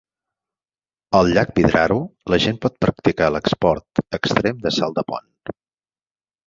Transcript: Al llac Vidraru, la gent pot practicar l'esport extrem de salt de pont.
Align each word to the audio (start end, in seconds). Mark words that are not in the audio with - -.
Al 1.19 1.29
llac 1.35 1.51
Vidraru, 1.59 1.99
la 2.35 2.39
gent 2.47 2.59
pot 2.65 2.81
practicar 2.87 3.31
l'esport 3.37 4.05
extrem 4.21 4.67
de 4.67 4.75
salt 4.81 5.01
de 5.01 5.07
pont. 5.13 5.35